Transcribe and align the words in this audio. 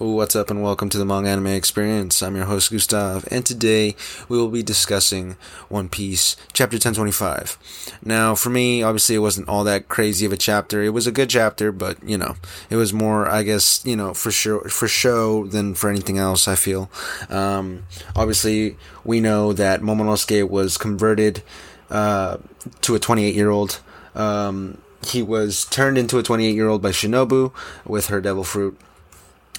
What's 0.00 0.34
up 0.34 0.48
and 0.48 0.62
welcome 0.62 0.88
to 0.88 0.96
the 0.96 1.04
Manga 1.04 1.28
Anime 1.28 1.48
Experience. 1.48 2.22
I'm 2.22 2.34
your 2.34 2.46
host 2.46 2.72
Gustav, 2.72 3.28
and 3.30 3.44
today 3.44 3.94
we 4.30 4.38
will 4.38 4.48
be 4.48 4.62
discussing 4.62 5.36
One 5.68 5.90
Piece, 5.90 6.36
Chapter 6.54 6.76
1025. 6.76 7.98
Now, 8.02 8.34
for 8.34 8.48
me, 8.48 8.82
obviously 8.82 9.16
it 9.16 9.18
wasn't 9.18 9.50
all 9.50 9.62
that 9.64 9.88
crazy 9.88 10.24
of 10.24 10.32
a 10.32 10.38
chapter. 10.38 10.82
It 10.82 10.94
was 10.94 11.06
a 11.06 11.12
good 11.12 11.28
chapter, 11.28 11.70
but, 11.70 12.02
you 12.02 12.16
know, 12.16 12.36
it 12.70 12.76
was 12.76 12.94
more, 12.94 13.28
I 13.28 13.42
guess, 13.42 13.84
you 13.84 13.94
know, 13.94 14.14
for 14.14 14.30
sure, 14.30 14.70
for 14.70 14.88
show 14.88 15.46
than 15.46 15.74
for 15.74 15.90
anything 15.90 16.16
else, 16.16 16.48
I 16.48 16.54
feel. 16.54 16.90
Um, 17.28 17.82
obviously, 18.16 18.78
we 19.04 19.20
know 19.20 19.52
that 19.52 19.82
Momonosuke 19.82 20.48
was 20.48 20.78
converted, 20.78 21.42
uh, 21.90 22.38
to 22.80 22.94
a 22.94 22.98
28 22.98 23.34
year 23.34 23.50
old. 23.50 23.80
Um, 24.14 24.78
he 25.06 25.22
was 25.22 25.66
turned 25.66 25.98
into 25.98 26.18
a 26.18 26.22
28 26.22 26.54
year 26.54 26.68
old 26.68 26.80
by 26.80 26.90
Shinobu 26.90 27.52
with 27.84 28.06
her 28.06 28.22
devil 28.22 28.44
fruit 28.44 28.80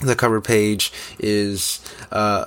the 0.02 0.16
cover 0.16 0.42
page 0.42 0.92
is 1.20 1.80
uh, 2.12 2.46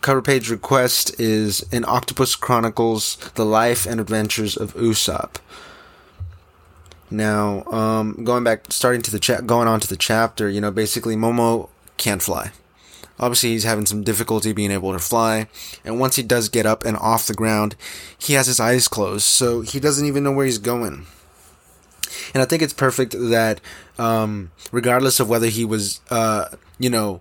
cover 0.00 0.22
page 0.22 0.50
request 0.50 1.18
is 1.20 1.64
an 1.72 1.84
Octopus 1.86 2.36
Chronicles: 2.36 3.16
The 3.34 3.44
Life 3.44 3.86
and 3.86 4.00
Adventures 4.00 4.56
of 4.56 4.74
Usopp. 4.74 5.36
Now, 7.10 7.64
um, 7.64 8.24
going 8.24 8.44
back, 8.44 8.66
starting 8.70 9.02
to 9.02 9.10
the 9.10 9.18
chat, 9.18 9.46
going 9.46 9.66
on 9.66 9.80
to 9.80 9.88
the 9.88 9.96
chapter, 9.96 10.48
you 10.48 10.60
know, 10.60 10.70
basically 10.70 11.16
Momo 11.16 11.68
can't 11.96 12.22
fly. 12.22 12.52
Obviously, 13.18 13.50
he's 13.50 13.64
having 13.64 13.84
some 13.84 14.02
difficulty 14.02 14.52
being 14.52 14.70
able 14.70 14.92
to 14.92 14.98
fly, 14.98 15.48
and 15.84 16.00
once 16.00 16.16
he 16.16 16.22
does 16.22 16.48
get 16.48 16.64
up 16.64 16.84
and 16.84 16.96
off 16.96 17.26
the 17.26 17.34
ground, 17.34 17.76
he 18.18 18.34
has 18.34 18.46
his 18.46 18.60
eyes 18.60 18.88
closed, 18.88 19.24
so 19.24 19.60
he 19.60 19.78
doesn't 19.78 20.06
even 20.06 20.22
know 20.22 20.32
where 20.32 20.46
he's 20.46 20.58
going. 20.58 21.06
And 22.32 22.42
I 22.42 22.46
think 22.46 22.62
it's 22.62 22.72
perfect 22.72 23.14
that, 23.18 23.60
um, 23.98 24.52
regardless 24.72 25.20
of 25.20 25.28
whether 25.28 25.48
he 25.48 25.64
was, 25.64 26.00
uh, 26.10 26.46
you 26.80 26.90
know, 26.90 27.20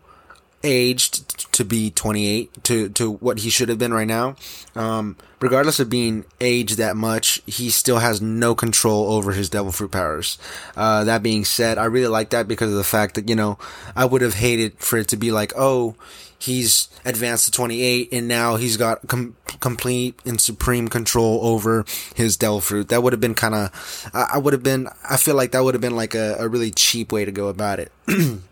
aged 0.63 1.53
to 1.53 1.63
be 1.63 1.89
28 1.91 2.63
to, 2.63 2.89
to 2.89 3.11
what 3.11 3.39
he 3.39 3.49
should 3.49 3.69
have 3.69 3.77
been 3.77 3.93
right 3.93 4.07
now, 4.07 4.35
um, 4.75 5.15
regardless 5.39 5.79
of 5.79 5.89
being 5.89 6.25
aged 6.41 6.77
that 6.77 6.95
much, 6.95 7.41
he 7.45 7.69
still 7.69 7.99
has 7.99 8.21
no 8.21 8.55
control 8.55 9.11
over 9.11 9.31
his 9.31 9.49
devil 9.49 9.71
fruit 9.71 9.91
powers. 9.91 10.37
Uh, 10.75 11.03
that 11.03 11.23
being 11.23 11.45
said, 11.45 11.77
I 11.77 11.85
really 11.85 12.07
like 12.07 12.31
that 12.31 12.47
because 12.47 12.71
of 12.71 12.77
the 12.77 12.83
fact 12.83 13.15
that, 13.15 13.29
you 13.29 13.35
know, 13.35 13.57
I 13.95 14.05
would 14.05 14.21
have 14.21 14.35
hated 14.35 14.79
for 14.79 14.97
it 14.97 15.07
to 15.09 15.17
be 15.17 15.31
like, 15.31 15.53
oh, 15.55 15.95
he's 16.37 16.87
advanced 17.03 17.45
to 17.45 17.51
28 17.51 18.09
and 18.11 18.27
now 18.27 18.55
he's 18.55 18.77
got 18.77 19.05
com- 19.07 19.35
complete 19.59 20.19
and 20.25 20.39
supreme 20.39 20.87
control 20.87 21.39
over 21.43 21.85
his 22.15 22.37
devil 22.37 22.61
fruit. 22.61 22.89
That 22.89 23.03
would 23.03 23.13
have 23.13 23.19
been 23.21 23.35
kind 23.35 23.55
of, 23.55 24.09
I, 24.13 24.31
I 24.33 24.37
would 24.37 24.53
have 24.53 24.63
been, 24.63 24.87
I 25.09 25.17
feel 25.17 25.35
like 25.35 25.51
that 25.51 25.63
would 25.63 25.73
have 25.73 25.81
been 25.81 25.95
like 25.95 26.15
a, 26.15 26.35
a 26.39 26.47
really 26.47 26.71
cheap 26.71 27.11
way 27.11 27.25
to 27.25 27.31
go 27.31 27.47
about 27.47 27.79
it. 27.79 27.91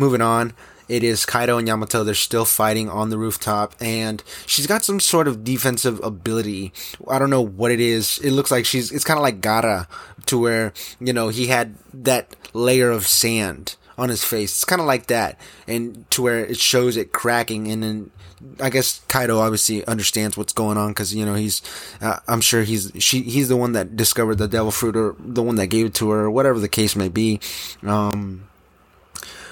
Moving 0.00 0.22
on, 0.22 0.54
it 0.88 1.04
is 1.04 1.26
Kaido 1.26 1.58
and 1.58 1.68
Yamato. 1.68 2.04
They're 2.04 2.14
still 2.14 2.46
fighting 2.46 2.88
on 2.88 3.10
the 3.10 3.18
rooftop, 3.18 3.74
and 3.82 4.24
she's 4.46 4.66
got 4.66 4.82
some 4.82 4.98
sort 4.98 5.28
of 5.28 5.44
defensive 5.44 6.02
ability. 6.02 6.72
I 7.06 7.18
don't 7.18 7.28
know 7.28 7.42
what 7.42 7.70
it 7.70 7.80
is. 7.80 8.16
It 8.20 8.30
looks 8.30 8.50
like 8.50 8.64
she's. 8.64 8.90
It's 8.90 9.04
kind 9.04 9.18
of 9.18 9.22
like 9.22 9.42
Gaara, 9.42 9.88
to 10.24 10.38
where 10.38 10.72
you 11.00 11.12
know 11.12 11.28
he 11.28 11.48
had 11.48 11.74
that 11.92 12.34
layer 12.54 12.90
of 12.90 13.06
sand 13.06 13.76
on 13.98 14.08
his 14.08 14.24
face. 14.24 14.52
It's 14.52 14.64
kind 14.64 14.80
of 14.80 14.86
like 14.86 15.08
that, 15.08 15.38
and 15.68 16.10
to 16.12 16.22
where 16.22 16.46
it 16.46 16.56
shows 16.56 16.96
it 16.96 17.12
cracking, 17.12 17.70
and 17.70 17.82
then 17.82 18.10
I 18.58 18.70
guess 18.70 19.02
Kaido 19.06 19.38
obviously 19.38 19.84
understands 19.84 20.34
what's 20.34 20.54
going 20.54 20.78
on 20.78 20.92
because 20.92 21.14
you 21.14 21.26
know 21.26 21.34
he's. 21.34 21.60
Uh, 22.00 22.20
I'm 22.26 22.40
sure 22.40 22.62
he's 22.62 22.90
she 23.00 23.20
he's 23.20 23.50
the 23.50 23.56
one 23.58 23.72
that 23.72 23.96
discovered 23.96 24.36
the 24.36 24.48
devil 24.48 24.70
fruit 24.70 24.96
or 24.96 25.14
the 25.18 25.42
one 25.42 25.56
that 25.56 25.66
gave 25.66 25.84
it 25.84 25.94
to 25.96 26.08
her, 26.08 26.20
or 26.20 26.30
whatever 26.30 26.58
the 26.58 26.70
case 26.70 26.96
may 26.96 27.10
be. 27.10 27.38
Um, 27.82 28.46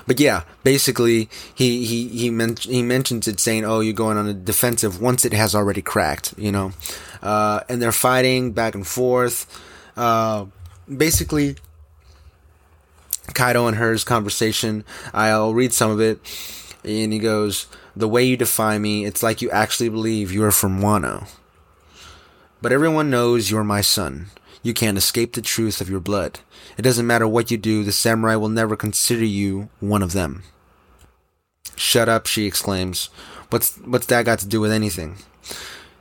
but 0.09 0.19
yeah, 0.19 0.45
basically, 0.65 1.29
he 1.55 1.85
he 1.85 2.09
he, 2.09 2.31
men- 2.31 2.57
he 2.57 2.83
mentions 2.83 3.29
it 3.29 3.39
saying, 3.39 3.67
"Oh, 3.67 3.81
you're 3.81 3.93
going 3.93 4.17
on 4.17 4.27
a 4.27 4.33
defensive 4.33 5.03
once 5.03 5.27
it 5.27 5.35
has 5.35 5.55
already 5.55 5.83
cracked," 5.83 6.33
you 6.39 6.51
know, 6.51 6.73
uh, 7.23 7.61
and 7.69 7.83
they're 7.83 7.93
fighting 7.93 8.53
back 8.53 8.75
and 8.75 8.87
forth. 8.87 9.45
Uh, 9.99 10.47
basically, 10.89 11.57
Kaido 13.35 13.67
and 13.67 13.77
her's 13.77 14.03
conversation. 14.03 14.83
I'll 15.13 15.53
read 15.53 15.75
some 15.75 15.91
of 15.91 16.01
it, 16.01 16.21
and 16.83 17.13
he 17.13 17.19
goes, 17.19 17.67
"The 17.95 18.09
way 18.09 18.25
you 18.25 18.39
defy 18.39 18.79
me, 18.79 19.05
it's 19.05 19.23
like 19.23 19.43
you 19.43 19.51
actually 19.51 19.91
believe 19.91 20.33
you 20.33 20.43
are 20.43 20.51
from 20.51 20.81
Wano." 20.81 21.29
But 22.63 22.73
everyone 22.73 23.11
knows 23.11 23.51
you're 23.51 23.63
my 23.63 23.83
son. 23.83 24.31
You 24.63 24.75
can't 24.75 24.99
escape 24.99 25.33
the 25.33 25.43
truth 25.43 25.81
of 25.81 25.89
your 25.89 26.01
blood. 26.01 26.41
It 26.77 26.83
doesn't 26.83 27.07
matter 27.07 27.27
what 27.29 27.51
you 27.51 27.57
do, 27.57 27.85
the 27.85 27.93
samurai 27.93 28.37
will 28.37 28.49
never 28.49 28.77
consider 28.77 29.25
you 29.25 29.69
one 29.81 30.03
of 30.03 30.13
them. 30.13 30.43
Shut 31.77 32.09
up, 32.09 32.27
she 32.27 32.45
exclaims. 32.45 33.09
What's, 33.51 33.77
what's 33.79 34.07
that 34.07 34.25
got 34.25 34.41
to 34.41 34.49
do 34.49 34.61
with 34.61 34.73
anything? 34.73 35.19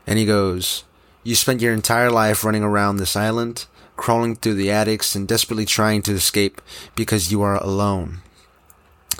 And 0.08 0.18
he 0.18 0.26
goes, 0.26 0.84
You 1.24 1.36
spent 1.36 1.62
your 1.62 1.74
entire 1.74 2.10
life 2.10 2.44
running 2.44 2.64
around 2.64 2.98
this 2.98 3.16
island, 3.16 3.66
crawling 3.96 4.36
through 4.36 4.56
the 4.56 4.72
attics, 4.72 5.16
and 5.16 5.28
desperately 5.28 5.66
trying 5.66 6.02
to 6.04 6.14
escape 6.14 6.62
because 6.96 7.32
you 7.32 7.42
are 7.42 7.62
alone. 7.62 8.22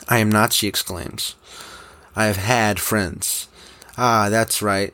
I 0.10 0.20
am 0.20 0.32
not, 0.32 0.54
she 0.54 0.68
exclaims. 0.68 1.36
I 2.16 2.26
have 2.26 2.38
had 2.38 2.80
friends. 2.80 3.48
Ah, 3.98 4.30
that's 4.30 4.62
right. 4.62 4.94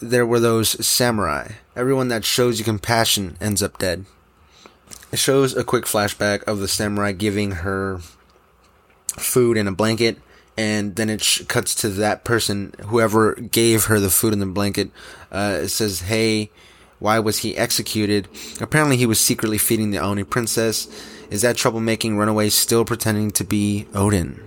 There 0.00 0.26
were 0.26 0.40
those 0.40 0.86
samurai. 0.86 1.52
Everyone 1.80 2.08
that 2.08 2.26
shows 2.26 2.58
you 2.58 2.64
compassion 2.66 3.38
ends 3.40 3.62
up 3.62 3.78
dead. 3.78 4.04
It 5.12 5.18
shows 5.18 5.56
a 5.56 5.64
quick 5.64 5.86
flashback 5.86 6.42
of 6.44 6.58
the 6.58 6.68
samurai 6.68 7.12
giving 7.12 7.52
her 7.52 8.00
food 9.16 9.56
and 9.56 9.66
a 9.66 9.72
blanket, 9.72 10.18
and 10.58 10.94
then 10.96 11.08
it 11.08 11.22
sh- 11.22 11.40
cuts 11.48 11.74
to 11.76 11.88
that 11.88 12.22
person, 12.22 12.74
whoever 12.88 13.32
gave 13.32 13.86
her 13.86 13.98
the 13.98 14.10
food 14.10 14.34
and 14.34 14.42
the 14.42 14.46
blanket. 14.46 14.90
Uh, 15.32 15.60
it 15.62 15.68
says, 15.68 16.00
"Hey, 16.00 16.50
why 16.98 17.18
was 17.18 17.38
he 17.38 17.56
executed? 17.56 18.28
Apparently, 18.60 18.98
he 18.98 19.06
was 19.06 19.18
secretly 19.18 19.56
feeding 19.56 19.90
the 19.90 20.00
Oni 20.00 20.24
princess. 20.24 20.86
Is 21.30 21.40
that 21.40 21.56
troublemaking 21.56 22.18
runaway 22.18 22.50
still 22.50 22.84
pretending 22.84 23.30
to 23.30 23.44
be 23.44 23.86
Oden? 23.94 24.38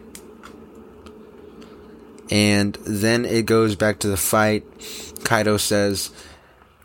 And 2.29 2.77
then 2.85 3.25
it 3.25 3.47
goes 3.47 3.75
back 3.75 3.97
to 3.99 4.07
the 4.07 4.17
fight. 4.17 4.63
Kaido 5.23 5.57
says, 5.57 6.11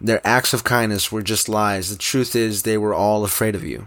their 0.01 0.27
acts 0.27 0.53
of 0.53 0.65
kindness 0.65 1.11
were 1.11 1.23
just 1.23 1.49
lies. 1.49 1.91
The 1.91 1.97
truth 1.97 2.37
is, 2.37 2.63
they 2.63 2.79
were 2.79 2.95
all 2.95 3.25
afraid 3.25 3.55
of 3.55 3.65
you. 3.65 3.87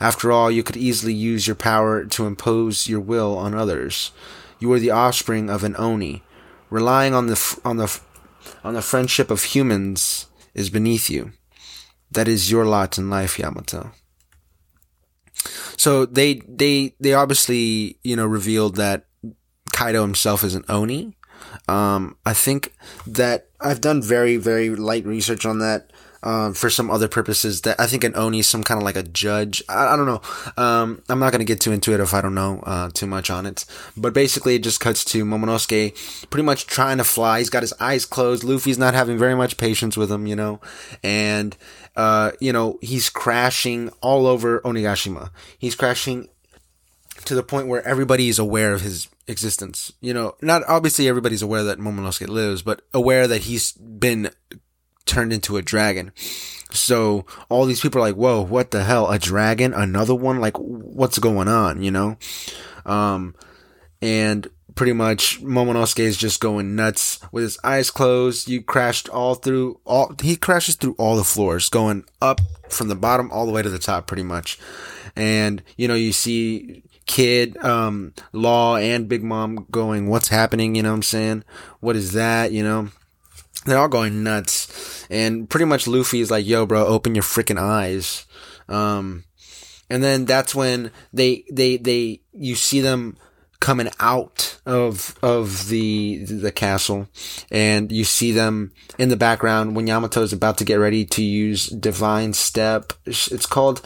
After 0.00 0.32
all, 0.32 0.50
you 0.50 0.62
could 0.62 0.76
easily 0.76 1.14
use 1.14 1.46
your 1.46 1.56
power 1.56 2.04
to 2.04 2.26
impose 2.26 2.88
your 2.88 3.00
will 3.00 3.38
on 3.38 3.54
others. 3.54 4.10
You 4.58 4.72
are 4.72 4.80
the 4.80 4.90
offspring 4.90 5.48
of 5.48 5.62
an 5.62 5.76
Oni. 5.78 6.22
Relying 6.70 7.14
on 7.14 7.26
the 7.26 7.60
on 7.64 7.76
the 7.76 8.00
on 8.64 8.74
the 8.74 8.82
friendship 8.82 9.30
of 9.30 9.42
humans 9.44 10.26
is 10.54 10.70
beneath 10.70 11.08
you. 11.08 11.32
That 12.10 12.26
is 12.28 12.50
your 12.50 12.64
lot 12.64 12.98
in 12.98 13.10
life, 13.10 13.38
Yamato. 13.38 13.92
So 15.76 16.06
they 16.06 16.42
they 16.48 16.94
they 16.98 17.14
obviously 17.14 17.98
you 18.02 18.16
know 18.16 18.26
revealed 18.26 18.76
that 18.76 19.06
Kaido 19.72 20.02
himself 20.02 20.42
is 20.42 20.54
an 20.54 20.64
Oni. 20.68 21.14
Um, 21.68 22.16
I 22.26 22.32
think 22.32 22.74
that 23.06 23.48
I've 23.60 23.80
done 23.80 24.02
very, 24.02 24.36
very 24.36 24.70
light 24.70 25.04
research 25.04 25.46
on 25.46 25.58
that. 25.60 25.90
Um, 26.26 26.54
for 26.54 26.70
some 26.70 26.90
other 26.90 27.06
purposes 27.06 27.60
that 27.62 27.78
I 27.78 27.86
think 27.86 28.02
an 28.02 28.16
Oni 28.16 28.38
is 28.38 28.48
some 28.48 28.64
kind 28.64 28.78
of 28.78 28.82
like 28.82 28.96
a 28.96 29.02
judge. 29.02 29.62
I, 29.68 29.88
I 29.88 29.96
don't 29.96 30.06
know. 30.06 30.22
Um, 30.56 31.02
I'm 31.10 31.18
not 31.18 31.32
going 31.32 31.40
to 31.40 31.44
get 31.44 31.60
too 31.60 31.70
into 31.70 31.92
it 31.92 32.00
if 32.00 32.14
I 32.14 32.22
don't 32.22 32.34
know, 32.34 32.60
uh, 32.64 32.88
too 32.94 33.06
much 33.06 33.28
on 33.28 33.44
it. 33.44 33.66
But 33.94 34.14
basically 34.14 34.54
it 34.54 34.62
just 34.62 34.80
cuts 34.80 35.04
to 35.04 35.22
Momonosuke 35.22 36.30
pretty 36.30 36.42
much 36.42 36.66
trying 36.66 36.96
to 36.96 37.04
fly. 37.04 37.40
He's 37.40 37.50
got 37.50 37.62
his 37.62 37.74
eyes 37.78 38.06
closed. 38.06 38.42
Luffy's 38.42 38.78
not 38.78 38.94
having 38.94 39.18
very 39.18 39.34
much 39.34 39.58
patience 39.58 39.98
with 39.98 40.10
him, 40.10 40.26
you 40.26 40.34
know, 40.34 40.62
and, 41.02 41.58
uh, 41.94 42.30
you 42.40 42.54
know, 42.54 42.78
he's 42.80 43.10
crashing 43.10 43.90
all 44.00 44.26
over 44.26 44.60
Onigashima. 44.60 45.28
He's 45.58 45.74
crashing 45.74 46.30
to 47.26 47.34
the 47.34 47.42
point 47.42 47.68
where 47.68 47.86
everybody 47.86 48.30
is 48.30 48.38
aware 48.38 48.72
of 48.72 48.80
his 48.80 49.08
existence. 49.26 49.92
You 50.00 50.14
know, 50.14 50.36
not 50.42 50.62
obviously 50.68 51.08
everybody's 51.08 51.42
aware 51.42 51.64
that 51.64 51.78
Momonosuke 51.78 52.28
lives, 52.28 52.62
but 52.62 52.82
aware 52.92 53.26
that 53.26 53.42
he's 53.42 53.72
been 53.72 54.30
turned 55.06 55.32
into 55.32 55.56
a 55.56 55.62
dragon. 55.62 56.12
So 56.70 57.24
all 57.48 57.66
these 57.66 57.80
people 57.80 58.00
are 58.00 58.08
like, 58.08 58.16
whoa, 58.16 58.40
what 58.40 58.70
the 58.70 58.84
hell? 58.84 59.10
A 59.10 59.18
dragon? 59.18 59.72
Another 59.72 60.14
one? 60.14 60.40
Like, 60.40 60.56
what's 60.56 61.18
going 61.18 61.48
on? 61.48 61.82
You 61.82 61.90
know? 61.90 62.16
Um, 62.84 63.34
and 64.02 64.48
pretty 64.74 64.92
much 64.92 65.40
Momonosuke 65.40 66.00
is 66.00 66.16
just 66.16 66.40
going 66.40 66.74
nuts 66.74 67.20
with 67.30 67.44
his 67.44 67.58
eyes 67.62 67.90
closed. 67.90 68.48
You 68.48 68.62
crashed 68.62 69.08
all 69.08 69.34
through 69.36 69.80
all, 69.84 70.14
he 70.20 70.36
crashes 70.36 70.74
through 70.74 70.96
all 70.98 71.16
the 71.16 71.24
floors, 71.24 71.68
going 71.68 72.04
up 72.20 72.40
from 72.68 72.88
the 72.88 72.96
bottom 72.96 73.30
all 73.30 73.46
the 73.46 73.52
way 73.52 73.62
to 73.62 73.70
the 73.70 73.78
top 73.78 74.06
pretty 74.06 74.24
much. 74.24 74.58
And, 75.16 75.62
you 75.76 75.86
know, 75.86 75.94
you 75.94 76.12
see 76.12 76.82
Kid, 77.06 77.56
um, 77.58 78.14
Law 78.32 78.76
and 78.76 79.08
Big 79.08 79.22
Mom 79.22 79.66
going, 79.70 80.08
what's 80.08 80.28
happening? 80.28 80.74
You 80.74 80.82
know 80.82 80.90
what 80.90 80.96
I'm 80.96 81.02
saying? 81.02 81.44
What 81.80 81.96
is 81.96 82.12
that? 82.12 82.52
You 82.52 82.62
know? 82.62 82.88
They're 83.66 83.78
all 83.78 83.88
going 83.88 84.22
nuts. 84.22 85.06
And 85.10 85.48
pretty 85.48 85.64
much 85.64 85.86
Luffy 85.86 86.20
is 86.20 86.30
like, 86.30 86.46
yo, 86.46 86.66
bro, 86.66 86.86
open 86.86 87.14
your 87.14 87.24
freaking 87.24 87.58
eyes. 87.58 88.26
Um, 88.68 89.24
and 89.88 90.02
then 90.02 90.24
that's 90.24 90.54
when 90.54 90.90
they, 91.12 91.44
they, 91.50 91.76
they, 91.76 92.20
you 92.32 92.54
see 92.54 92.80
them 92.80 93.16
coming 93.64 93.88
out 93.98 94.60
of 94.66 95.16
of 95.22 95.68
the 95.68 96.22
the 96.24 96.52
castle, 96.52 97.08
and 97.50 97.90
you 97.90 98.04
see 98.04 98.30
them 98.30 98.72
in 98.98 99.08
the 99.08 99.16
background 99.16 99.74
when 99.74 99.86
Yamato 99.86 100.20
is 100.20 100.34
about 100.34 100.58
to 100.58 100.66
get 100.66 100.74
ready 100.74 101.06
to 101.06 101.22
use 101.22 101.68
Divine 101.68 102.34
Step. 102.34 102.92
It's 103.06 103.46
called 103.46 103.80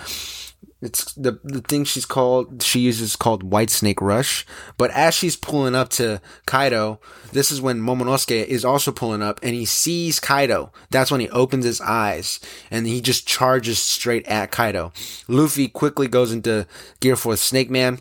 it's 0.80 1.12
the 1.14 1.40
the 1.42 1.60
thing 1.60 1.84
she's 1.84 2.06
called 2.06 2.62
she 2.62 2.80
uses 2.80 3.16
called 3.16 3.42
White 3.42 3.70
Snake 3.70 4.00
Rush. 4.00 4.46
But 4.76 4.90
as 4.92 5.14
she's 5.14 5.34
pulling 5.34 5.74
up 5.74 5.88
to 5.90 6.20
Kaido, 6.46 7.00
this 7.32 7.50
is 7.50 7.60
when 7.60 7.80
Momonosuke 7.80 8.44
is 8.46 8.64
also 8.64 8.92
pulling 8.92 9.22
up 9.22 9.40
and 9.42 9.54
he 9.54 9.64
sees 9.64 10.20
Kaido. 10.20 10.72
That's 10.90 11.10
when 11.10 11.20
he 11.20 11.28
opens 11.30 11.64
his 11.64 11.80
eyes 11.80 12.38
and 12.70 12.86
he 12.86 13.00
just 13.00 13.26
charges 13.26 13.80
straight 13.80 14.26
at 14.28 14.52
Kaido. 14.52 14.92
Luffy 15.26 15.66
quickly 15.66 16.06
goes 16.06 16.30
into 16.30 16.66
Gear 17.00 17.16
Fourth 17.16 17.40
Snake 17.40 17.70
Man 17.70 17.98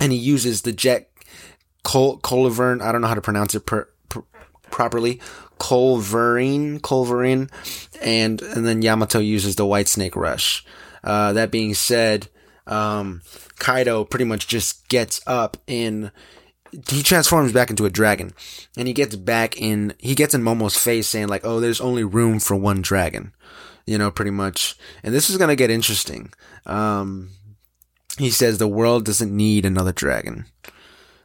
and 0.00 0.10
he 0.10 0.18
uses 0.18 0.62
the 0.62 0.72
Jet 0.72 1.08
Col- 1.84 2.18
Colivern. 2.18 2.82
I 2.82 2.90
don't 2.90 3.00
know 3.00 3.08
how 3.08 3.14
to 3.14 3.20
pronounce 3.20 3.54
it 3.54 3.64
per, 3.64 3.88
per, 4.08 4.24
properly. 4.70 5.20
Colverine, 5.58 6.80
Colverine, 6.80 7.48
and 8.02 8.42
and 8.42 8.66
then 8.66 8.82
Yamato 8.82 9.20
uses 9.20 9.54
the 9.54 9.64
White 9.64 9.86
Snake 9.86 10.16
Rush. 10.16 10.64
Uh, 11.02 11.32
that 11.32 11.50
being 11.50 11.74
said, 11.74 12.28
um, 12.66 13.22
Kaido 13.58 14.04
pretty 14.04 14.24
much 14.24 14.46
just 14.46 14.88
gets 14.88 15.20
up 15.26 15.56
in, 15.66 16.10
he 16.88 17.02
transforms 17.02 17.52
back 17.52 17.70
into 17.70 17.84
a 17.84 17.90
dragon 17.90 18.32
and 18.76 18.86
he 18.86 18.94
gets 18.94 19.16
back 19.16 19.60
in, 19.60 19.94
he 19.98 20.14
gets 20.14 20.34
in 20.34 20.42
Momo's 20.42 20.76
face 20.76 21.08
saying 21.08 21.28
like, 21.28 21.44
oh, 21.44 21.60
there's 21.60 21.80
only 21.80 22.04
room 22.04 22.38
for 22.38 22.54
one 22.56 22.82
dragon, 22.82 23.32
you 23.86 23.98
know, 23.98 24.10
pretty 24.10 24.30
much. 24.30 24.76
And 25.02 25.14
this 25.14 25.28
is 25.28 25.36
going 25.36 25.48
to 25.48 25.56
get 25.56 25.70
interesting. 25.70 26.32
Um, 26.66 27.30
he 28.18 28.30
says 28.30 28.58
the 28.58 28.68
world 28.68 29.04
doesn't 29.04 29.34
need 29.34 29.64
another 29.64 29.92
dragon. 29.92 30.46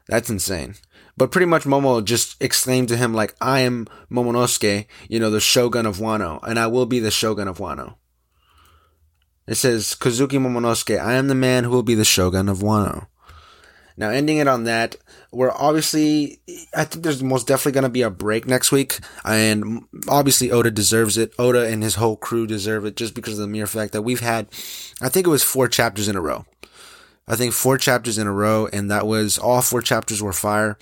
That's 0.08 0.30
insane. 0.30 0.76
But 1.18 1.32
pretty 1.32 1.48
much 1.48 1.64
Momo 1.64 2.04
just 2.04 2.42
exclaimed 2.42 2.90
to 2.90 2.98
him 2.98 3.14
like, 3.14 3.36
I 3.42 3.62
am 3.62 3.88
Momonosuke, 4.12 4.86
you 5.10 5.20
know, 5.20 5.32
the 5.32 5.40
Shogun 5.40 5.88
of 5.88 5.98
Wano, 5.98 6.40
and 6.44 6.60
I 6.60 6.68
will 6.68 6.86
be 6.86 7.00
the 7.00 7.12
Shogun 7.12 7.48
of 7.48 7.58
Wano. 7.58 7.96
It 9.48 9.56
says, 9.56 9.96
Kozuki 9.98 10.40
Momonosuke, 10.40 11.00
I 11.00 11.14
am 11.14 11.28
the 11.28 11.36
man 11.36 11.64
who 11.64 11.70
will 11.70 11.84
be 11.84 11.96
the 11.96 12.06
shogun 12.06 12.50
of 12.50 12.60
Wano. 12.60 13.08
Now, 14.00 14.10
ending 14.10 14.38
it 14.38 14.48
on 14.48 14.66
that, 14.66 14.96
we're 15.32 15.52
obviously, 15.52 16.40
I 16.76 16.84
think 16.84 17.04
there's 17.04 17.24
most 17.24 17.48
definitely 17.48 17.72
going 17.72 17.84
to 17.84 17.90
be 17.90 18.04
a 18.04 18.12
break 18.12 18.46
next 18.46 18.72
week. 18.72 19.00
And 19.26 19.86
obviously, 20.08 20.52
Oda 20.52 20.70
deserves 20.70 21.18
it. 21.18 21.34
Oda 21.40 21.66
and 21.68 21.82
his 21.82 21.96
whole 21.96 22.16
crew 22.16 22.46
deserve 22.46 22.86
it 22.86 22.96
just 22.96 23.16
because 23.16 23.34
of 23.34 23.40
the 23.40 23.48
mere 23.48 23.66
fact 23.66 23.94
that 23.94 24.04
we've 24.04 24.20
had, 24.20 24.48
I 25.02 25.10
think 25.10 25.26
it 25.26 25.32
was 25.32 25.44
four 25.44 25.68
chapters 25.68 26.08
in 26.08 26.16
a 26.16 26.22
row. 26.22 26.46
I 27.28 27.36
think 27.36 27.54
four 27.54 27.78
chapters 27.78 28.18
in 28.18 28.28
a 28.28 28.32
row, 28.32 28.68
and 28.72 28.90
that 28.92 29.08
was 29.08 29.38
all 29.38 29.62
four 29.62 29.82
chapters 29.82 30.22
were 30.22 30.32
fire. 30.32 30.78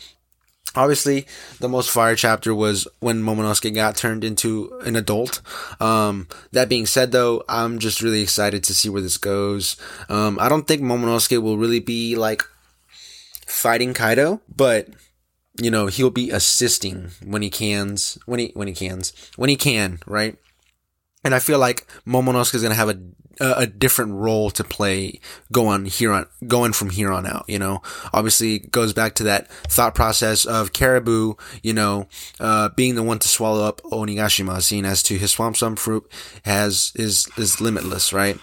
Obviously, 0.76 1.26
the 1.60 1.70
most 1.70 1.90
fire 1.90 2.16
chapter 2.16 2.54
was 2.54 2.88
when 3.00 3.24
Momonosuke 3.24 3.74
got 3.74 3.96
turned 3.96 4.24
into 4.24 4.80
an 4.86 4.96
adult. 4.96 5.42
Um, 5.80 6.28
that 6.52 6.70
being 6.70 6.86
said, 6.86 7.12
though, 7.12 7.44
I'm 7.48 7.80
just 7.80 8.02
really 8.02 8.22
excited 8.22 8.64
to 8.66 8.74
see 8.74 8.90
where 8.90 9.02
this 9.02 9.18
goes. 9.18 9.78
Um, 10.10 10.38
I 10.40 10.50
don't 10.50 10.68
think 10.68 10.82
Momonosuke 10.82 11.42
will 11.42 11.58
really 11.58 11.80
be 11.80 12.16
like 12.16 12.44
fighting 13.46 13.94
Kaido, 13.94 14.42
but 14.54 14.90
you 15.58 15.72
know 15.72 15.88
he'll 15.88 16.10
be 16.10 16.32
assisting 16.32 17.12
when 17.24 17.42
he 17.42 17.50
cans, 17.50 18.18
when 18.26 18.40
he 18.40 18.52
when 18.54 18.68
he 18.68 18.74
cans, 18.74 19.14
when 19.38 19.50
he 19.50 19.56
can, 19.56 20.00
right? 20.06 20.38
And 21.24 21.34
I 21.34 21.40
feel 21.40 21.58
like 21.58 21.88
Momonosuke 22.06 22.56
is 22.56 22.62
gonna 22.62 22.76
have 22.76 22.90
a 22.90 23.00
a, 23.40 23.68
different 23.68 24.14
role 24.14 24.50
to 24.52 24.64
play 24.64 25.20
going 25.52 25.86
here 25.86 26.12
on 26.12 26.28
going 26.48 26.74
from 26.74 26.90
here 26.90 27.12
on 27.12 27.26
out. 27.26 27.46
You 27.48 27.60
know, 27.60 27.82
obviously 28.14 28.60
goes 28.60 28.94
back 28.94 29.16
to 29.16 29.24
that 29.24 29.50
thought 29.70 29.96
process 29.96 30.46
of 30.46 30.74
Caribou. 30.74 31.36
You 31.64 31.74
know, 31.74 32.08
uh, 32.40 32.70
being 32.70 32.96
the 32.96 33.04
one 33.04 33.20
to 33.20 33.28
swallow 33.28 33.66
up 33.66 33.82
Onigashima, 33.84 34.62
seeing 34.62 34.86
as 34.86 35.04
to 35.04 35.18
his 35.18 35.32
swamp 35.32 35.58
some 35.58 35.76
fruit 35.76 36.10
has 36.44 36.92
is 36.96 37.28
is 37.38 37.62
limitless, 37.62 38.14
right? 38.14 38.38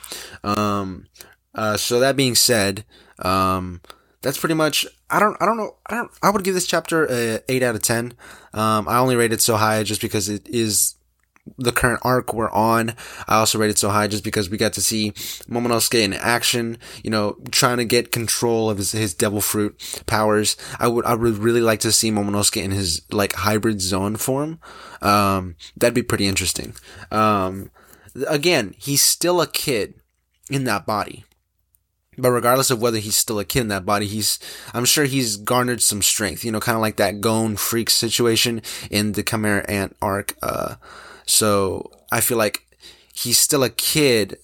Um, 0.45 1.07
uh, 1.55 1.77
so 1.77 2.01
that 2.01 2.17
being 2.17 2.35
said, 2.35 2.85
um, 3.19 3.81
that's 4.23 4.39
pretty 4.39 4.55
much. 4.55 4.87
I 5.11 5.19
don't. 5.19 5.37
I 5.41 5.47
don't 5.47 5.57
know. 5.57 5.77
I 5.87 5.97
don't. 5.97 6.11
I 6.23 6.31
would 6.31 6.45
give 6.45 6.55
this 6.55 6.67
chapter 6.67 7.07
a 7.11 7.41
eight 7.49 7.63
out 7.63 7.75
of 7.75 7.83
ten. 7.83 8.15
Um, 8.55 8.89
I 8.89 8.99
only 8.99 9.17
rate 9.17 9.33
it 9.33 9.41
so 9.41 9.57
high 9.57 9.83
just 9.83 10.01
because 10.01 10.29
it 10.29 10.49
is 10.49 10.95
the 11.59 11.73
current 11.73 12.01
arc 12.03 12.33
we're 12.33 12.51
on. 12.51 12.95
I 13.27 13.39
also 13.39 13.59
rated 13.59 13.79
so 13.79 13.91
high 13.91 14.07
just 14.07 14.25
because 14.25 14.49
we 14.49 14.59
got 14.59 14.73
to 14.75 14.81
see 14.81 15.11
Momonosuke 15.49 16.03
in 16.03 16.13
action, 16.13 16.79
you 17.03 17.11
know, 17.11 17.37
trying 17.51 17.79
to 17.79 17.85
get 17.85 18.13
control 18.13 18.71
of 18.71 18.79
his, 18.79 18.93
his 18.93 19.15
devil 19.15 19.41
fruit 19.41 20.03
powers. 20.07 20.57
I 20.79 20.89
would, 20.89 21.05
I 21.05 21.15
would 21.15 21.39
really 21.39 21.61
like 21.61 21.81
to 21.81 21.93
see 21.93 22.11
Momonosuke 22.11 22.63
in 22.63 22.71
his 22.71 23.03
like 23.11 23.33
hybrid 23.35 23.81
Zoan 23.81 24.17
form. 24.17 24.61
Um, 25.01 25.57
that'd 25.77 25.95
be 25.95 26.03
pretty 26.03 26.27
interesting. 26.27 26.75
Um, 27.11 27.71
again, 28.29 28.75
he's 28.79 29.03
still 29.03 29.41
a 29.41 29.47
kid 29.47 29.95
in 30.51 30.65
that 30.65 30.87
body. 30.87 31.25
But 32.19 32.31
regardless 32.31 32.71
of 32.71 32.81
whether 32.81 32.99
he's 32.99 33.17
still 33.17 33.39
a 33.39 33.45
kid 33.45 33.63
in 33.63 33.69
that 33.69 33.87
body, 33.87 34.07
he's, 34.07 34.39
I'm 34.75 34.85
sure 34.85 35.07
he's 35.07 35.39
garnered 35.39 35.83
some 35.83 36.03
strength, 36.03 36.45
you 36.45 36.53
know, 36.53 36.61
kind 36.61 36.77
of 36.77 36.83
like 36.83 36.97
that 36.97 37.23
Gon 37.23 37.57
freak 37.57 37.89
situation 37.89 38.61
in 38.91 39.13
the 39.13 39.23
Chimera 39.23 39.65
Ant 39.69 39.97
arc. 40.03 40.37
Uh, 40.43 40.75
so 41.27 41.91
I 42.11 42.21
feel 42.21 42.39
like 42.39 42.67
he's 43.15 43.39
still 43.39 43.63
a 43.63 43.71
kid, 43.71 44.39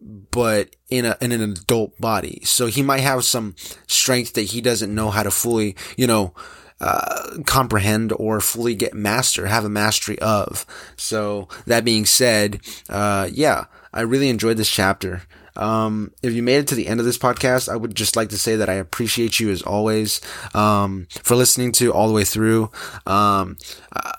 but 0.00 0.74
in 0.88 1.04
a 1.04 1.16
in 1.20 1.32
an 1.32 1.42
adult 1.42 1.98
body. 2.00 2.40
So 2.44 2.66
he 2.66 2.82
might 2.82 3.00
have 3.00 3.24
some 3.24 3.54
strength 3.86 4.34
that 4.34 4.42
he 4.42 4.60
doesn't 4.60 4.94
know 4.94 5.10
how 5.10 5.22
to 5.22 5.30
fully, 5.30 5.76
you 5.96 6.06
know, 6.06 6.34
uh, 6.80 7.38
comprehend 7.46 8.12
or 8.16 8.40
fully 8.40 8.74
get 8.74 8.92
master, 8.92 9.46
have 9.46 9.64
a 9.64 9.70
mastery 9.70 10.18
of. 10.18 10.66
So 10.96 11.48
that 11.66 11.84
being 11.84 12.04
said, 12.04 12.60
uh, 12.88 13.28
yeah, 13.32 13.66
I 13.92 14.00
really 14.00 14.28
enjoyed 14.28 14.56
this 14.56 14.70
chapter. 14.70 15.22
Um, 15.54 16.12
if 16.22 16.32
you 16.32 16.42
made 16.42 16.56
it 16.56 16.68
to 16.68 16.74
the 16.74 16.88
end 16.88 16.98
of 16.98 17.06
this 17.06 17.18
podcast, 17.18 17.68
I 17.68 17.76
would 17.76 17.94
just 17.94 18.16
like 18.16 18.30
to 18.30 18.38
say 18.38 18.56
that 18.56 18.70
I 18.70 18.74
appreciate 18.74 19.38
you 19.38 19.50
as 19.50 19.62
always, 19.62 20.20
um, 20.54 21.06
for 21.22 21.36
listening 21.36 21.72
to 21.72 21.92
all 21.92 22.08
the 22.08 22.14
way 22.14 22.24
through. 22.24 22.70
Um, 23.06 23.58
uh, 23.94 24.12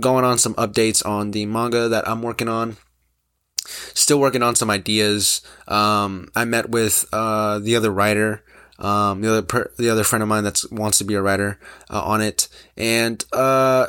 going 0.00 0.24
on 0.24 0.38
some 0.38 0.54
updates 0.54 1.04
on 1.04 1.30
the 1.32 1.46
manga 1.46 1.88
that 1.88 2.08
I'm 2.08 2.22
working 2.22 2.48
on. 2.48 2.76
Still 3.94 4.20
working 4.20 4.42
on 4.42 4.54
some 4.54 4.70
ideas. 4.70 5.40
Um, 5.68 6.30
I 6.36 6.44
met 6.44 6.70
with 6.70 7.06
uh, 7.12 7.58
the 7.60 7.76
other 7.76 7.90
writer, 7.90 8.44
um, 8.78 9.22
the 9.22 9.30
other 9.30 9.42
per- 9.42 9.72
the 9.78 9.88
other 9.88 10.04
friend 10.04 10.22
of 10.22 10.28
mine 10.28 10.44
that 10.44 10.62
wants 10.70 10.98
to 10.98 11.04
be 11.04 11.14
a 11.14 11.22
writer 11.22 11.58
uh, 11.88 12.02
on 12.02 12.20
it, 12.20 12.48
and 12.76 13.24
uh, 13.32 13.86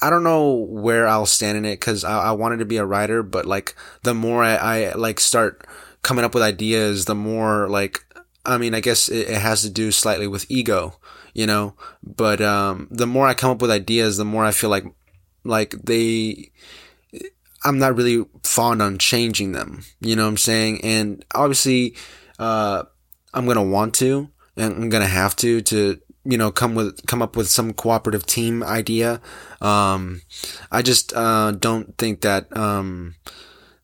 I 0.00 0.10
don't 0.10 0.24
know 0.24 0.54
where 0.54 1.06
I'll 1.06 1.26
stand 1.26 1.58
in 1.58 1.64
it 1.64 1.80
because 1.80 2.04
I-, 2.04 2.28
I, 2.28 2.32
wanted 2.32 2.58
to 2.58 2.64
be 2.64 2.78
a 2.78 2.86
writer, 2.86 3.22
but 3.22 3.44
like 3.44 3.74
the 4.02 4.14
more 4.14 4.42
I, 4.42 4.54
I 4.54 4.94
like 4.94 5.20
start 5.20 5.66
coming 6.02 6.24
up 6.24 6.34
with 6.34 6.42
ideas, 6.42 7.04
the 7.04 7.14
more 7.14 7.68
like 7.68 8.04
I 8.44 8.58
mean, 8.58 8.74
I 8.74 8.80
guess 8.80 9.08
it, 9.08 9.28
it 9.28 9.40
has 9.40 9.62
to 9.62 9.70
do 9.70 9.92
slightly 9.92 10.26
with 10.26 10.50
ego, 10.50 10.98
you 11.34 11.46
know. 11.46 11.74
But 12.02 12.40
um, 12.40 12.88
the 12.90 13.06
more 13.06 13.26
I 13.26 13.34
come 13.34 13.50
up 13.50 13.62
with 13.62 13.70
ideas, 13.70 14.16
the 14.16 14.24
more 14.24 14.44
I 14.44 14.52
feel 14.52 14.70
like 14.70 14.84
like 15.44 15.72
they, 15.82 16.50
I'm 17.64 17.78
not 17.78 17.96
really 17.96 18.24
fond 18.42 18.82
on 18.82 18.98
changing 18.98 19.52
them. 19.52 19.84
You 20.00 20.16
know 20.16 20.24
what 20.24 20.30
I'm 20.30 20.36
saying? 20.36 20.80
And 20.84 21.24
obviously, 21.34 21.94
uh, 22.38 22.84
I'm 23.34 23.46
gonna 23.46 23.62
want 23.62 23.94
to, 23.94 24.30
and 24.56 24.74
I'm 24.74 24.88
gonna 24.88 25.06
have 25.06 25.36
to 25.36 25.60
to 25.62 26.00
you 26.24 26.38
know 26.38 26.50
come 26.50 26.74
with 26.74 27.06
come 27.06 27.22
up 27.22 27.36
with 27.36 27.48
some 27.48 27.72
cooperative 27.72 28.26
team 28.26 28.62
idea. 28.62 29.20
Um, 29.60 30.22
I 30.70 30.82
just 30.82 31.12
uh, 31.14 31.52
don't 31.52 31.96
think 31.98 32.20
that 32.22 32.54
um, 32.56 33.14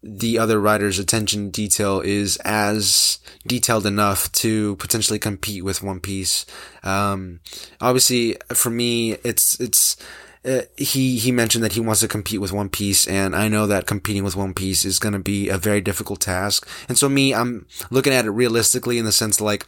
the 0.03 0.39
other 0.39 0.61
writer's 0.61 0.99
attention 0.99 1.51
detail 1.51 2.01
is 2.01 2.37
as 2.45 3.19
detailed 3.47 3.87
enough 3.87 4.31
to 4.33 4.77
potentially 4.77 5.19
compete 5.19 5.65
with 5.65 5.83
One 5.83 6.01
Piece. 6.01 6.47
Um, 6.83 7.41
obviously, 7.81 8.37
for 8.53 8.71
me, 8.71 9.13
it's 9.25 9.59
it's 9.61 9.97
uh, 10.45 10.63
he 10.77 11.19
he 11.19 11.33
mentioned 11.33 11.65
that 11.65 11.73
he 11.73 11.81
wants 11.81 12.01
to 12.01 12.09
compete 12.09 12.41
with 12.41 12.53
One 12.53 12.69
Piece, 12.69 13.07
and 13.07 13.35
I 13.35 13.49
know 13.49 13.67
that 13.67 13.87
competing 13.87 14.25
with 14.25 14.37
One 14.37 14.55
Piece 14.55 14.85
is 14.85 14.99
going 14.99 15.13
to 15.13 15.19
be 15.19 15.49
a 15.49 15.59
very 15.59 15.81
difficult 15.81 16.21
task. 16.21 16.69
And 16.89 16.97
so, 16.97 17.09
me, 17.09 17.35
I'm 17.35 17.67
looking 17.91 18.13
at 18.13 18.25
it 18.25 18.31
realistically 18.31 18.99
in 18.99 19.05
the 19.05 19.13
sense 19.13 19.41
like. 19.41 19.67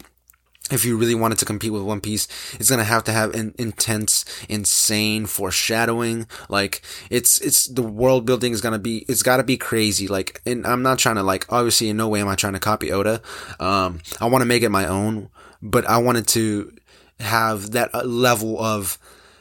If 0.71 0.85
you 0.85 0.97
really 0.97 1.17
wanted 1.17 1.39
to 1.39 1.45
compete 1.45 1.73
with 1.73 1.83
One 1.83 2.01
Piece, 2.01 2.29
it's 2.55 2.71
gonna 2.71 2.85
have 2.85 3.03
to 3.05 3.13
have 3.13 3.35
an 3.35 3.57
intense, 3.59 4.25
insane 4.49 5.27
foreshadowing. 5.27 6.29
Like 6.49 6.83
it's 7.09 7.41
it's 7.41 7.65
the 7.65 7.83
world 7.83 8.25
building 8.25 8.53
is 8.53 8.61
gonna 8.61 8.79
be 8.79 8.99
it's 9.09 9.25
gotta 9.25 9.43
be 9.43 9.57
crazy. 9.57 10.07
Like, 10.07 10.41
and 10.47 10.65
I'm 10.65 10.83
not 10.83 11.01
trying 11.01 11.17
to 11.17 11.25
like 11.25 11.53
obviously 11.53 11.89
in 11.89 11.97
no 11.97 12.07
way 12.07 12.21
am 12.21 12.29
I 12.29 12.37
trying 12.37 12.53
to 12.53 12.61
copy 12.61 12.93
Oda. 12.93 13.21
Um, 13.59 14.01
I 14.21 14.27
want 14.27 14.43
to 14.43 14.47
make 14.47 14.63
it 14.63 14.69
my 14.69 14.87
own, 14.87 15.31
but 15.61 15.87
I 15.87 15.99
wanted 15.99 16.29
to 16.29 16.73
have 17.19 17.73
that 17.73 17.93
uh, 17.93 18.05
level 18.05 18.63
of 18.63 18.97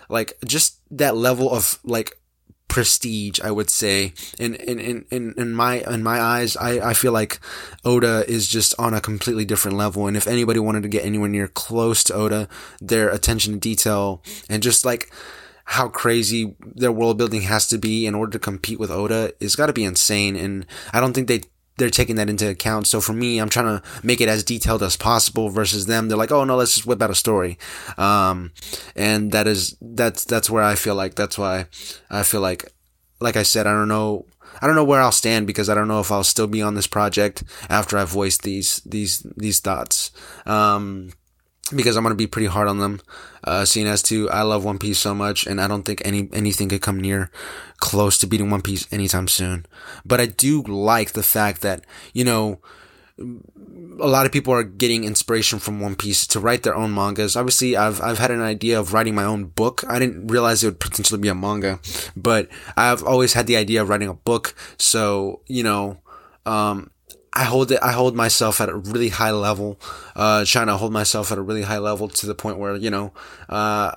like 0.10 0.34
just 0.46 0.79
that 0.92 1.16
level 1.16 1.52
of 1.52 1.80
like 1.84 2.20
prestige, 2.68 3.40
I 3.44 3.52
would 3.52 3.70
say. 3.70 4.14
In 4.40 4.56
in, 4.56 4.80
in, 4.80 5.06
in, 5.12 5.34
in 5.36 5.54
my 5.54 5.80
in 5.80 6.02
my 6.04 6.22
eyes, 6.22 6.56
I, 6.56 6.90
I 6.90 6.94
feel 6.94 7.12
like 7.12 7.40
Oda 7.84 8.24
is 8.30 8.48
just 8.48 8.74
on 8.80 8.94
a 8.94 9.02
completely 9.02 9.44
different 9.44 9.76
level. 9.76 10.08
And 10.08 10.16
if 10.16 10.28
anybody 10.28 10.60
wanted 10.60 10.84
to 10.84 10.90
get 10.90 11.04
anywhere 11.04 11.30
near 11.30 11.48
close 11.48 12.04
to 12.06 12.14
Oda, 12.14 12.48
their 12.80 13.10
attention 13.10 13.54
to 13.54 13.60
detail 13.60 14.24
and 14.50 14.64
just 14.64 14.86
like 14.86 15.12
how 15.66 15.88
crazy 15.88 16.56
their 16.60 16.92
world 16.92 17.18
building 17.18 17.42
has 17.42 17.68
to 17.68 17.78
be 17.78 18.08
in 18.08 18.16
order 18.16 18.32
to 18.32 18.40
compete 18.40 18.80
with 18.80 18.90
Oda 18.90 19.34
is 19.40 19.56
got 19.56 19.68
to 19.68 19.74
be 19.74 19.84
insane. 19.84 20.36
And 20.36 20.66
I 20.94 21.00
don't 21.00 21.14
think 21.14 21.28
they 21.28 21.42
they're 21.80 21.90
taking 21.90 22.18
that 22.18 22.30
into 22.30 22.48
account. 22.48 22.86
So 22.86 23.02
for 23.02 23.14
me, 23.14 23.40
I'm 23.40 23.50
trying 23.50 23.80
to 23.80 23.84
make 24.04 24.22
it 24.22 24.30
as 24.30 24.44
detailed 24.44 24.84
as 24.84 24.96
possible 24.96 25.50
versus 25.50 25.88
them. 25.88 26.08
They're 26.08 26.18
like, 26.18 26.32
oh 26.32 26.44
no, 26.44 26.58
let's 26.58 26.76
just 26.76 26.86
whip 26.86 27.02
out 27.02 27.10
a 27.10 27.16
story. 27.16 27.58
Um, 27.98 28.52
and 28.96 29.32
that 29.32 29.48
is, 29.48 29.76
that's, 29.82 30.26
that's 30.26 30.50
where 30.50 30.64
I 30.64 30.76
feel 30.76 30.96
like, 30.96 31.16
that's 31.16 31.38
why 31.38 31.66
I 32.10 32.24
feel 32.24 32.42
like, 32.42 32.72
like 33.20 33.36
I 33.36 33.44
said, 33.44 33.66
I 33.66 33.72
don't 33.72 33.88
know, 33.88 34.26
I 34.62 34.68
don't 34.68 34.76
know 34.76 34.84
where 34.84 35.02
I'll 35.02 35.12
stand 35.12 35.48
because 35.48 35.70
I 35.70 35.76
don't 35.76 35.88
know 35.88 36.00
if 36.00 36.12
I'll 36.12 36.24
still 36.24 36.48
be 36.48 36.62
on 36.62 36.76
this 36.76 36.88
project 36.88 37.44
after 37.70 37.98
I've 37.98 38.10
voiced 38.10 38.44
these, 38.44 38.82
these, 38.86 39.26
these 39.38 39.60
thoughts. 39.60 40.12
Um, 40.46 41.12
because 41.76 41.96
I'm 41.96 42.04
gonna 42.04 42.16
be 42.16 42.28
pretty 42.28 42.48
hard 42.48 42.68
on 42.68 42.80
them. 42.80 43.02
Uh, 43.44 43.66
seeing 43.66 43.88
as 43.88 44.02
to 44.04 44.30
I 44.30 44.42
love 44.42 44.66
One 44.66 44.80
Piece 44.80 45.00
so 45.00 45.14
much, 45.14 45.46
and 45.46 45.62
I 45.62 45.68
don't 45.68 45.84
think 45.84 46.02
any 46.06 46.30
anything 46.34 46.70
could 46.70 46.82
come 46.82 47.00
near 47.00 47.32
close 47.78 48.18
to 48.20 48.28
beating 48.28 48.50
One 48.50 48.62
Piece 48.62 48.92
anytime 48.92 49.28
soon. 49.28 49.66
But 50.06 50.20
I 50.20 50.26
do 50.26 50.62
like 50.64 51.14
the 51.14 51.24
fact 51.24 51.62
that 51.62 51.86
you 52.14 52.24
know 52.24 52.60
a 53.18 54.08
lot 54.08 54.26
of 54.26 54.32
people 54.32 54.54
are 54.54 54.64
getting 54.64 55.04
inspiration 55.04 55.60
from 55.60 55.80
One 55.80 55.96
Piece 55.96 56.26
to 56.28 56.40
write 56.40 56.64
their 56.64 56.76
own 56.76 56.94
mangas. 56.94 57.36
Obviously, 57.36 57.76
I've 57.76 58.02
I've 58.02 58.20
had 58.20 58.32
an 58.32 58.42
idea 58.42 58.80
of 58.80 58.94
writing 58.94 59.16
my 59.16 59.26
own 59.26 59.46
book. 59.46 59.84
I 59.88 60.00
didn't 60.00 60.28
realize 60.28 60.64
it 60.64 60.68
would 60.68 60.80
potentially 60.80 61.20
be 61.20 61.28
a 61.28 61.36
manga, 61.36 61.80
but 62.16 62.50
I've 62.78 63.04
always 63.04 63.34
had 63.34 63.48
the 63.48 63.58
idea 63.58 63.82
of 63.82 63.90
writing 63.90 64.10
a 64.10 64.14
book. 64.14 64.56
So 64.78 65.42
you 65.48 65.64
know. 65.64 66.00
Um, 66.46 66.90
I 67.34 67.44
hold 67.44 67.72
it. 67.72 67.80
I 67.82 67.92
hold 67.92 68.16
myself 68.16 68.60
at 68.62 68.70
a 68.70 68.76
really 68.76 69.10
high 69.10 69.32
level, 69.32 69.80
uh, 70.16 70.46
trying 70.46 70.68
to 70.68 70.78
hold 70.78 70.92
myself 70.92 71.32
at 71.32 71.38
a 71.38 71.42
really 71.42 71.64
high 71.64 71.78
level 71.78 72.08
to 72.08 72.26
the 72.26 72.36
point 72.36 72.58
where 72.58 72.76
you 72.76 72.90
know, 72.90 73.14
uh, 73.48 73.94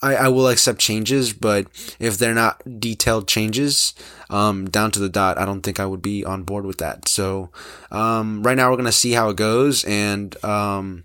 I, 0.00 0.14
I 0.14 0.28
will 0.28 0.48
accept 0.48 0.78
changes, 0.78 1.32
but 1.32 1.66
if 1.98 2.18
they're 2.18 2.34
not 2.34 2.62
detailed 2.80 3.26
changes, 3.26 3.94
um, 4.30 4.70
down 4.70 4.90
to 4.92 5.00
the 5.00 5.08
dot, 5.08 5.38
I 5.38 5.44
don't 5.44 5.62
think 5.62 5.80
I 5.80 5.86
would 5.86 6.02
be 6.02 6.24
on 6.24 6.44
board 6.44 6.64
with 6.64 6.78
that. 6.78 7.08
So, 7.08 7.50
um, 7.90 8.42
right 8.44 8.56
now 8.56 8.70
we're 8.70 8.76
gonna 8.76 8.92
see 8.92 9.12
how 9.12 9.28
it 9.30 9.36
goes, 9.36 9.84
and 9.84 10.42
um, 10.44 11.04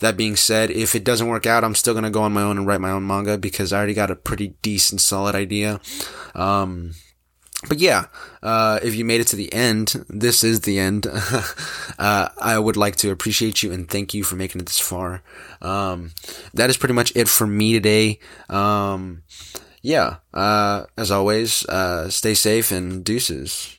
that 0.00 0.16
being 0.16 0.36
said, 0.36 0.70
if 0.70 0.94
it 0.94 1.04
doesn't 1.04 1.28
work 1.28 1.46
out, 1.46 1.64
I'm 1.64 1.74
still 1.74 1.94
gonna 1.94 2.10
go 2.10 2.22
on 2.22 2.32
my 2.32 2.42
own 2.42 2.58
and 2.58 2.66
write 2.66 2.80
my 2.80 2.90
own 2.90 3.06
manga 3.06 3.38
because 3.38 3.72
I 3.72 3.78
already 3.78 3.94
got 3.94 4.10
a 4.10 4.16
pretty 4.16 4.48
decent, 4.60 5.00
solid 5.00 5.34
idea. 5.34 5.80
Um, 6.34 6.92
but 7.68 7.78
yeah, 7.78 8.06
uh, 8.42 8.80
if 8.82 8.94
you 8.94 9.04
made 9.04 9.20
it 9.20 9.26
to 9.28 9.36
the 9.36 9.52
end, 9.52 10.04
this 10.08 10.42
is 10.44 10.60
the 10.60 10.78
end. 10.78 11.06
uh, 11.98 12.28
I 12.40 12.58
would 12.58 12.76
like 12.76 12.96
to 12.96 13.10
appreciate 13.10 13.62
you 13.62 13.72
and 13.72 13.88
thank 13.88 14.14
you 14.14 14.24
for 14.24 14.36
making 14.36 14.60
it 14.60 14.66
this 14.66 14.80
far. 14.80 15.22
Um, 15.62 16.10
that 16.52 16.70
is 16.70 16.76
pretty 16.76 16.94
much 16.94 17.14
it 17.14 17.28
for 17.28 17.46
me 17.46 17.72
today. 17.72 18.18
Um, 18.48 19.22
yeah, 19.82 20.16
uh, 20.32 20.84
as 20.96 21.10
always, 21.10 21.64
uh, 21.66 22.08
stay 22.08 22.34
safe 22.34 22.72
and 22.72 23.04
deuces. 23.04 23.70